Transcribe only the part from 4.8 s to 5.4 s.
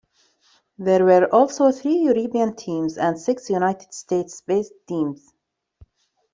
teams.